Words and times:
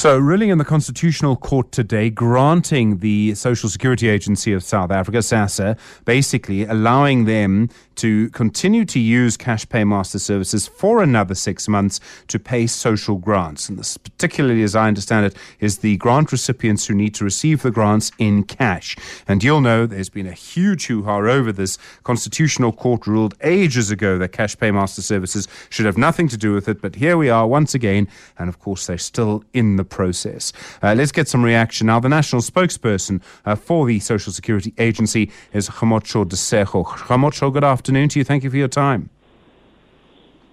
So, 0.00 0.16
ruling 0.16 0.48
in 0.48 0.56
the 0.56 0.64
Constitutional 0.64 1.36
Court 1.36 1.72
today, 1.72 2.08
granting 2.08 3.00
the 3.00 3.34
Social 3.34 3.68
Security 3.68 4.08
Agency 4.08 4.54
of 4.54 4.64
South 4.64 4.90
Africa, 4.90 5.18
SASSA, 5.18 5.78
basically 6.06 6.64
allowing 6.64 7.26
them 7.26 7.68
to 8.00 8.30
continue 8.30 8.86
to 8.86 8.98
use 8.98 9.36
cash 9.36 9.66
paymaster 9.66 10.18
services 10.18 10.66
for 10.66 11.02
another 11.02 11.34
six 11.34 11.68
months 11.68 12.00
to 12.28 12.38
pay 12.38 12.66
social 12.66 13.16
grants. 13.16 13.68
And 13.68 13.78
this, 13.78 13.98
particularly 13.98 14.62
as 14.62 14.74
I 14.74 14.88
understand 14.88 15.26
it, 15.26 15.36
is 15.58 15.78
the 15.78 15.98
grant 15.98 16.32
recipients 16.32 16.86
who 16.86 16.94
need 16.94 17.14
to 17.16 17.24
receive 17.24 17.60
the 17.60 17.70
grants 17.70 18.10
in 18.18 18.44
cash. 18.44 18.96
And 19.28 19.44
you'll 19.44 19.60
know 19.60 19.84
there's 19.84 20.08
been 20.08 20.26
a 20.26 20.32
huge 20.32 20.86
hoo 20.86 21.02
ha 21.02 21.16
over 21.18 21.52
this. 21.52 21.76
Constitutional 22.02 22.72
Court 22.72 23.06
ruled 23.06 23.34
ages 23.42 23.90
ago 23.90 24.16
that 24.16 24.32
cash 24.32 24.56
paymaster 24.56 25.02
services 25.02 25.46
should 25.68 25.84
have 25.84 25.98
nothing 25.98 26.26
to 26.28 26.38
do 26.38 26.54
with 26.54 26.70
it. 26.70 26.80
But 26.80 26.94
here 26.94 27.18
we 27.18 27.28
are 27.28 27.46
once 27.46 27.74
again. 27.74 28.08
And 28.38 28.48
of 28.48 28.60
course, 28.60 28.86
they're 28.86 28.96
still 28.96 29.44
in 29.52 29.76
the 29.76 29.84
process. 29.84 30.54
Uh, 30.82 30.94
let's 30.94 31.12
get 31.12 31.28
some 31.28 31.44
reaction 31.44 31.88
now. 31.88 32.00
The 32.00 32.08
national 32.08 32.40
spokesperson 32.40 33.20
uh, 33.44 33.56
for 33.56 33.84
the 33.86 34.00
Social 34.00 34.32
Security 34.32 34.72
Agency 34.78 35.30
is 35.52 35.68
Kgomotso 35.68 36.24
Diseko. 36.24 36.86
Kgomotso, 36.86 37.52
good 37.52 37.62
afternoon 37.62 37.89
to 37.94 38.18
you. 38.18 38.24
Thank 38.24 38.44
you 38.44 38.50
for 38.50 38.56
your 38.56 38.68
time. 38.68 39.10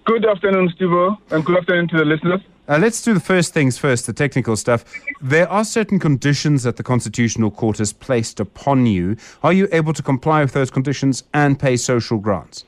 Good 0.04 0.24
afternoon, 0.24 0.72
Steve, 0.74 0.90
and 1.30 1.44
good 1.44 1.58
afternoon 1.58 1.88
to 1.88 1.98
the 1.98 2.04
listeners. 2.04 2.40
Uh, 2.68 2.78
let's 2.78 3.00
do 3.00 3.14
the 3.14 3.20
first 3.20 3.54
things 3.54 3.78
first, 3.78 4.06
the 4.06 4.12
technical 4.12 4.56
stuff. 4.56 4.84
There 5.22 5.48
are 5.50 5.64
certain 5.64 5.98
conditions 5.98 6.62
that 6.64 6.76
the 6.76 6.82
Constitutional 6.82 7.50
Court 7.50 7.78
has 7.78 7.92
placed 7.92 8.40
upon 8.40 8.86
you. 8.86 9.16
Are 9.42 9.52
you 9.52 9.68
able 9.72 9.94
to 9.94 10.02
comply 10.02 10.42
with 10.42 10.52
those 10.52 10.70
conditions 10.70 11.24
and 11.32 11.58
pay 11.58 11.76
social 11.76 12.18
grants? 12.18 12.64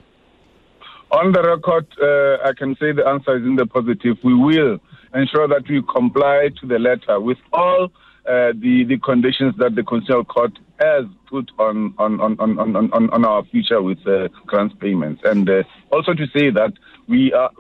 On 1.11 1.33
the 1.33 1.43
record, 1.43 1.87
uh, 2.01 2.49
I 2.49 2.53
can 2.57 2.77
say 2.77 2.93
the 2.93 3.07
answer 3.07 3.37
is 3.37 3.45
in 3.45 3.57
the 3.57 3.67
positive. 3.67 4.17
We 4.23 4.35
will 4.35 4.79
ensure 5.15 5.49
that 5.49 5.69
we 5.69 5.83
comply 5.83 6.49
to 6.61 6.67
the 6.67 6.79
letter 6.79 7.21
with 7.21 7.39
all 7.53 7.91
uh, 8.27 8.53
the, 8.55 8.85
the 8.85 8.99
conditions 8.99 9.55
that 9.59 9.75
the 9.75 9.83
Constitutional 9.83 10.25
Court 10.25 10.59
has 10.81 11.05
put 11.29 11.51
on, 11.59 11.95
on, 11.99 12.21
on, 12.21 12.39
on, 12.39 12.77
on, 12.93 13.11
on 13.11 13.25
our 13.25 13.45
future 13.45 13.83
with 13.83 14.07
uh, 14.07 14.29
grants 14.47 14.75
payments. 14.81 15.23
And 15.25 15.49
uh, 15.49 15.63
also 15.91 16.15
to 16.15 16.27
say 16.27 16.51
that 16.51 16.73
we 17.09 17.33
are, 17.33 17.51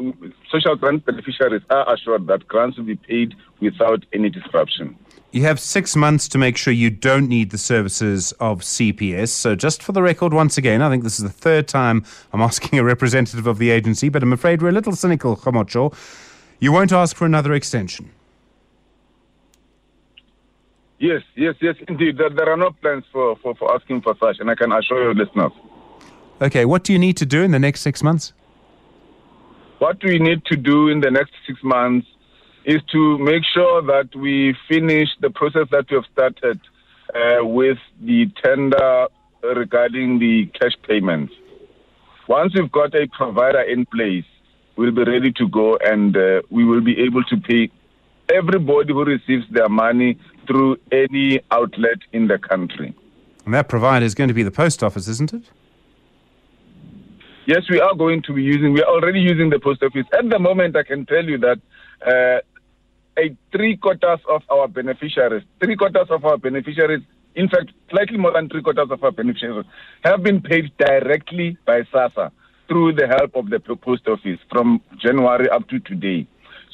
social 0.50 0.76
grant 0.76 1.04
beneficiaries 1.04 1.62
are 1.70 1.92
assured 1.92 2.26
that 2.28 2.46
grants 2.48 2.78
will 2.78 2.84
be 2.84 2.96
paid 2.96 3.34
without 3.60 4.04
any 4.12 4.30
disruption. 4.30 4.96
You 5.32 5.42
have 5.42 5.60
six 5.60 5.94
months 5.94 6.26
to 6.28 6.38
make 6.38 6.56
sure 6.56 6.72
you 6.72 6.90
don't 6.90 7.28
need 7.28 7.50
the 7.50 7.58
services 7.58 8.32
of 8.40 8.60
CPS. 8.62 9.28
So, 9.28 9.54
just 9.54 9.80
for 9.82 9.92
the 9.92 10.02
record, 10.02 10.34
once 10.34 10.58
again, 10.58 10.82
I 10.82 10.90
think 10.90 11.04
this 11.04 11.20
is 11.20 11.24
the 11.24 11.30
third 11.30 11.68
time 11.68 12.04
I'm 12.32 12.40
asking 12.50 12.78
a 12.78 12.84
representative 12.84 13.46
of 13.46 13.58
the 13.58 13.70
agency, 13.70 14.08
but 14.08 14.22
I'm 14.22 14.32
afraid 14.32 14.60
we're 14.60 14.70
a 14.70 14.72
little 14.72 14.96
cynical, 14.96 15.36
Kgomotso. 15.36 15.94
You 16.58 16.72
won't 16.72 16.92
ask 16.92 17.16
for 17.16 17.26
another 17.26 17.52
extension. 17.52 18.10
Yes, 21.00 21.22
yes, 21.34 21.54
yes, 21.62 21.76
indeed. 21.88 22.18
There, 22.18 22.28
there 22.28 22.50
are 22.50 22.58
no 22.58 22.72
plans 22.72 23.04
for, 23.10 23.34
for, 23.36 23.54
for 23.54 23.74
asking 23.74 24.02
for 24.02 24.14
such, 24.20 24.36
and 24.38 24.50
I 24.50 24.54
can 24.54 24.70
assure 24.70 25.02
your 25.02 25.14
listeners. 25.14 25.50
Okay, 26.42 26.66
what 26.66 26.84
do 26.84 26.92
you 26.92 26.98
need 26.98 27.16
to 27.16 27.26
do 27.26 27.42
in 27.42 27.52
the 27.52 27.58
next 27.58 27.80
six 27.80 28.02
months? 28.02 28.34
What 29.78 29.96
we 30.04 30.18
need 30.18 30.44
to 30.44 30.56
do 30.56 30.88
in 30.88 31.00
the 31.00 31.10
next 31.10 31.32
six 31.46 31.58
months 31.62 32.06
is 32.66 32.82
to 32.92 33.16
make 33.16 33.42
sure 33.54 33.80
that 33.80 34.14
we 34.14 34.54
finish 34.68 35.08
the 35.22 35.30
process 35.30 35.68
that 35.70 35.86
we 35.90 35.96
have 35.96 36.04
started 36.12 36.60
uh, 37.14 37.46
with 37.46 37.78
the 38.02 38.26
tender 38.44 39.06
regarding 39.42 40.18
the 40.18 40.50
cash 40.60 40.74
payments. 40.86 41.32
Once 42.28 42.52
we've 42.54 42.70
got 42.70 42.94
a 42.94 43.08
provider 43.16 43.62
in 43.62 43.86
place, 43.86 44.26
we'll 44.76 44.92
be 44.92 45.04
ready 45.04 45.32
to 45.32 45.48
go 45.48 45.78
and 45.82 46.14
uh, 46.14 46.42
we 46.50 46.62
will 46.64 46.82
be 46.82 46.98
able 47.00 47.24
to 47.24 47.38
pay 47.38 47.70
everybody 48.32 48.92
who 48.92 49.04
receives 49.04 49.44
their 49.50 49.68
money 49.68 50.18
through 50.46 50.76
any 50.92 51.40
outlet 51.50 51.98
in 52.12 52.28
the 52.28 52.38
country. 52.38 52.94
And 53.44 53.54
that 53.54 53.68
provider 53.68 54.04
is 54.04 54.14
going 54.14 54.28
to 54.28 54.34
be 54.34 54.42
the 54.42 54.50
post 54.50 54.82
office, 54.82 55.08
isn't 55.08 55.32
it? 55.32 55.42
Yes, 57.46 57.62
we 57.68 57.80
are 57.80 57.94
going 57.94 58.22
to 58.22 58.32
be 58.32 58.42
using, 58.42 58.72
we 58.72 58.82
are 58.82 58.92
already 58.92 59.20
using 59.20 59.50
the 59.50 59.58
post 59.58 59.82
office. 59.82 60.06
At 60.12 60.28
the 60.28 60.38
moment, 60.38 60.76
I 60.76 60.82
can 60.82 61.06
tell 61.06 61.24
you 61.24 61.38
that 61.38 61.58
uh, 62.06 62.40
a 63.18 63.36
three 63.50 63.76
quarters 63.76 64.20
of 64.28 64.42
our 64.50 64.68
beneficiaries, 64.68 65.42
three 65.58 65.76
quarters 65.76 66.06
of 66.10 66.24
our 66.24 66.36
beneficiaries, 66.36 67.02
in 67.34 67.48
fact, 67.48 67.72
slightly 67.90 68.18
more 68.18 68.32
than 68.32 68.48
three 68.48 68.62
quarters 68.62 68.88
of 68.90 69.02
our 69.02 69.10
beneficiaries, 69.10 69.66
have 70.04 70.22
been 70.22 70.40
paid 70.40 70.70
directly 70.78 71.56
by 71.66 71.82
SASSA 71.92 72.30
through 72.68 72.92
the 72.92 73.08
help 73.08 73.34
of 73.34 73.50
the 73.50 73.58
post 73.58 74.06
office 74.06 74.38
from 74.50 74.80
January 74.98 75.48
up 75.48 75.68
to 75.68 75.80
today. 75.80 76.26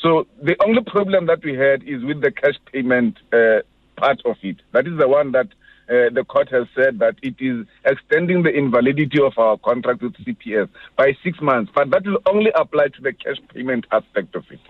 So 0.07 0.29
the 0.41 0.55
only 0.65 0.85
problem 0.85 1.27
that 1.27 1.43
we 1.43 1.55
had 1.55 1.83
is 1.83 2.05
with 2.05 2.21
the 2.21 2.31
cash 2.31 2.55
payment 2.73 3.19
uh, 3.33 3.63
part 3.97 4.23
of 4.25 4.37
it. 4.43 4.55
That 4.71 4.87
is 4.87 4.97
the 5.01 5.09
one 5.09 5.33
that 5.33 5.49
uh, 5.91 6.15
the 6.15 6.25
court 6.25 6.49
has 6.51 6.69
said 6.77 7.01
that 7.01 7.17
it 7.23 7.35
is 7.41 7.67
extending 7.85 8.45
the 8.45 8.51
invalidity 8.51 9.21
of 9.21 9.33
our 9.37 9.57
contract 9.57 10.03
with 10.03 10.15
CPS 10.19 10.69
by 10.97 11.17
six 11.25 11.41
months, 11.41 11.73
but 11.75 11.91
that 11.91 12.07
will 12.07 12.21
only 12.27 12.53
apply 12.55 12.87
to 12.95 13.03
the 13.03 13.13
cash 13.13 13.39
payment 13.53 13.85
aspect 13.91 14.37
of 14.37 14.45
it. 14.49 14.61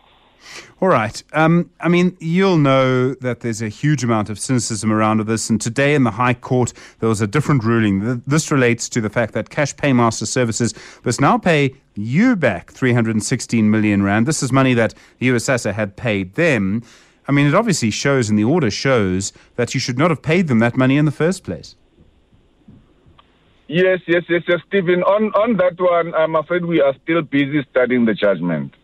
All 0.80 0.88
right. 0.88 1.22
Um, 1.32 1.70
I 1.80 1.88
mean, 1.88 2.16
you'll 2.20 2.58
know 2.58 3.14
that 3.14 3.41
there's 3.41 3.62
a 3.62 3.69
huge 3.69 4.04
amount 4.04 4.28
of 4.28 4.38
cynicism 4.38 4.92
around 4.92 5.20
this. 5.20 5.48
And 5.48 5.60
today 5.60 5.94
in 5.94 6.04
the 6.04 6.10
High 6.10 6.34
Court, 6.34 6.72
there 7.00 7.08
was 7.08 7.20
a 7.20 7.26
different 7.26 7.64
ruling. 7.64 8.22
This 8.26 8.50
relates 8.50 8.88
to 8.91 9.00
the 9.00 9.08
fact 9.08 9.32
that 9.34 9.50
Cash 9.50 9.74
Paymaster 9.76 10.26
Services 10.26 10.74
must 11.04 11.20
now 11.20 11.38
pay 11.38 11.74
you 11.94 12.36
back 12.36 12.70
316 12.70 13.70
million 13.70 14.02
Rand. 14.02 14.26
This 14.26 14.42
is 14.42 14.52
money 14.52 14.74
that 14.74 14.94
the 15.19 15.28
USSA 15.28 15.72
had 15.72 15.97
paid 15.97 16.34
them. 16.34 16.82
I 17.28 17.32
mean, 17.32 17.47
it 17.47 17.54
obviously 17.54 17.91
shows, 17.91 18.28
and 18.28 18.38
the 18.38 18.44
order 18.44 18.70
shows, 18.70 19.32
that 19.56 19.74
you 19.74 19.80
should 19.80 19.98
not 19.98 20.10
have 20.10 20.22
paid 20.22 20.48
them 20.48 20.58
that 20.60 20.76
money 20.76 20.97
in 20.97 21.06
the 21.06 21.10
first 21.10 21.42
place. 21.42 21.74
Yes, 23.68 24.00
yes, 24.06 24.22
yes, 24.28 24.42
yes, 24.47 24.60
Stephen. 24.68 25.03
On, 25.03 25.32
on 25.32 25.56
that 25.56 25.80
one, 25.80 26.14
I'm 26.14 26.36
afraid 26.36 26.64
we 26.64 26.80
are 26.80 26.94
still 27.03 27.22
busy 27.22 27.66
studying 27.70 28.04
the 28.04 28.14
judgment. 28.14 28.74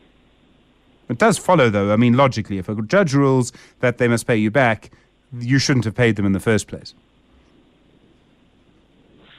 It 1.12 1.18
does 1.18 1.36
follow, 1.36 1.68
though. 1.68 1.92
I 1.92 1.96
mean, 1.96 2.14
logically, 2.14 2.56
if 2.56 2.70
a 2.70 2.82
judge 2.82 3.12
rules 3.12 3.52
that 3.80 3.98
they 3.98 4.08
must 4.08 4.26
pay 4.26 4.36
you 4.36 4.50
back, 4.50 4.90
you 5.38 5.58
shouldn't 5.58 5.84
have 5.84 5.94
paid 5.94 6.16
them 6.16 6.24
in 6.24 6.32
the 6.32 6.40
first 6.40 6.68
place. 6.68 6.94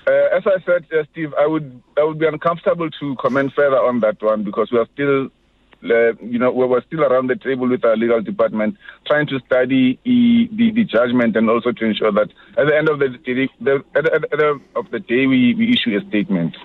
Uh, 0.06 0.12
as 0.38 0.44
I 0.46 0.62
said, 0.68 0.86
uh, 0.94 1.04
Steve, 1.12 1.34
I 1.34 1.48
would 1.48 1.82
I 1.98 2.04
would 2.04 2.20
be 2.20 2.28
uncomfortable 2.28 2.92
to 2.92 3.16
comment 3.16 3.54
further 3.56 3.80
on 3.80 4.02
that 4.02 4.22
one 4.22 4.44
because 4.44 4.72
we 4.72 4.78
are 4.78 4.86
still, 4.94 5.30
uh, 5.86 6.14
you 6.22 6.38
know, 6.38 6.52
we're 6.52 6.84
still 6.84 7.04
around 7.06 7.26
the 7.28 7.38
table 7.38 7.68
with 7.68 7.84
our 7.84 7.98
legal 7.98 8.22
department 8.22 8.78
trying 9.08 9.26
to 9.28 9.40
study 9.48 10.00
the, 10.06 10.50
the, 10.54 10.72
the 10.74 10.84
judgment 10.84 11.36
and 11.36 11.50
also 11.50 11.72
to 11.72 11.86
ensure 11.86 12.12
that 12.12 12.30
at 12.56 12.68
the 12.68 12.78
end 12.78 12.88
of 12.88 13.00
the 13.00 13.10
day, 13.10 13.50
the, 13.62 13.84
at 13.96 14.04
the, 14.04 14.14
at 14.14 14.22
the 14.30 14.46
end 14.46 14.62
of 14.76 14.92
the 14.92 15.00
day 15.00 15.26
we, 15.26 15.56
we 15.56 15.74
issue 15.74 15.98
a 15.98 16.08
statement. 16.08 16.56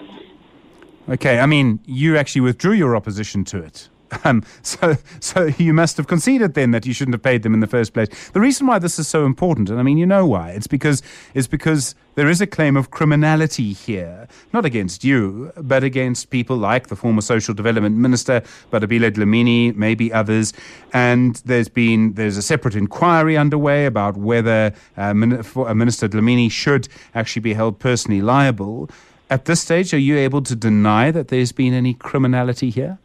Okay, 1.08 1.38
I 1.38 1.46
mean, 1.46 1.78
you 1.86 2.18
actually 2.18 2.42
withdrew 2.42 2.74
your 2.74 2.94
opposition 2.94 3.44
to 3.44 3.62
it. 3.62 3.88
Um, 4.24 4.42
so, 4.62 4.96
so 5.20 5.44
you 5.58 5.72
must 5.72 5.96
have 5.96 6.06
conceded 6.06 6.54
then 6.54 6.72
that 6.72 6.86
you 6.86 6.92
shouldn't 6.92 7.14
have 7.14 7.22
paid 7.22 7.42
them 7.42 7.54
in 7.54 7.60
the 7.60 7.66
first 7.66 7.92
place. 7.92 8.08
The 8.30 8.40
reason 8.40 8.66
why 8.66 8.78
this 8.78 8.98
is 8.98 9.06
so 9.06 9.24
important, 9.24 9.70
and 9.70 9.78
I 9.78 9.82
mean, 9.82 9.96
you 9.96 10.06
know 10.06 10.26
why? 10.26 10.50
It's 10.50 10.66
because 10.66 11.02
it's 11.34 11.46
because 11.46 11.94
there 12.14 12.28
is 12.28 12.40
a 12.40 12.46
claim 12.46 12.76
of 12.76 12.90
criminality 12.90 13.72
here, 13.72 14.26
not 14.52 14.64
against 14.64 15.04
you, 15.04 15.52
but 15.56 15.84
against 15.84 16.30
people 16.30 16.56
like 16.56 16.88
the 16.88 16.96
former 16.96 17.20
Social 17.20 17.54
Development 17.54 17.96
Minister, 17.96 18.42
Bathabile 18.72 19.10
Dlamini, 19.12 19.74
maybe 19.76 20.12
others. 20.12 20.52
And 20.92 21.36
there's 21.44 21.68
been 21.68 22.14
there's 22.14 22.36
a 22.36 22.42
separate 22.42 22.74
inquiry 22.74 23.36
underway 23.36 23.86
about 23.86 24.16
whether 24.16 24.72
uh, 24.96 25.14
Minister 25.14 26.08
Dlamini 26.08 26.50
should 26.50 26.88
actually 27.14 27.42
be 27.42 27.54
held 27.54 27.78
personally 27.78 28.20
liable. 28.20 28.90
At 29.30 29.44
this 29.44 29.60
stage, 29.60 29.92
are 29.92 29.98
you 29.98 30.16
able 30.16 30.42
to 30.42 30.56
deny 30.56 31.10
that 31.10 31.28
there's 31.28 31.52
been 31.52 31.74
any 31.74 31.94
criminality 31.94 32.70
here? 32.70 32.98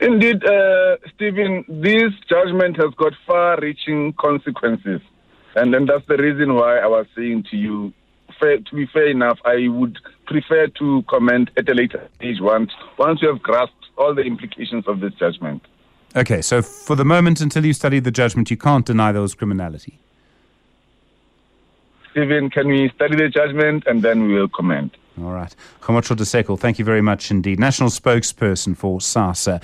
Indeed, 0.00 0.44
uh, 0.44 0.96
Stephen, 1.14 1.64
this 1.68 2.12
judgment 2.28 2.76
has 2.76 2.94
got 2.96 3.12
far 3.26 3.58
reaching 3.60 4.14
consequences. 4.14 5.00
And 5.56 5.74
then 5.74 5.86
that's 5.86 6.06
the 6.06 6.16
reason 6.16 6.54
why 6.54 6.78
I 6.78 6.86
was 6.86 7.06
saying 7.16 7.44
to 7.50 7.56
you, 7.56 7.92
fair, 8.38 8.58
to 8.58 8.74
be 8.74 8.86
fair 8.86 9.08
enough, 9.08 9.38
I 9.44 9.68
would 9.68 9.98
prefer 10.26 10.68
to 10.68 11.02
comment 11.08 11.50
at 11.56 11.68
a 11.68 11.74
later 11.74 12.08
stage 12.16 12.40
once, 12.40 12.70
once 12.98 13.20
you 13.20 13.28
have 13.28 13.42
grasped 13.42 13.74
all 13.98 14.14
the 14.14 14.22
implications 14.22 14.86
of 14.86 15.00
this 15.00 15.12
judgment. 15.14 15.62
Okay, 16.16 16.40
so 16.40 16.62
for 16.62 16.96
the 16.96 17.04
moment, 17.04 17.40
until 17.40 17.66
you 17.66 17.72
study 17.72 18.00
the 18.00 18.10
judgment, 18.10 18.50
you 18.50 18.56
can't 18.56 18.86
deny 18.86 19.12
there 19.12 19.22
was 19.22 19.34
criminality. 19.34 19.98
Stephen, 22.12 22.50
can 22.50 22.68
we 22.68 22.90
study 22.94 23.16
the 23.16 23.28
judgment 23.28 23.84
and 23.86 24.02
then 24.02 24.26
we 24.26 24.34
will 24.34 24.48
comment? 24.48 24.96
All 25.20 25.32
right. 25.32 25.54
Kgomotso 25.80 26.16
Diseko, 26.16 26.58
thank 26.58 26.78
you 26.78 26.84
very 26.84 27.02
much 27.02 27.30
indeed. 27.30 27.58
National 27.58 27.90
spokesperson 27.90 28.76
for 28.76 28.98
SASSA. 28.98 29.58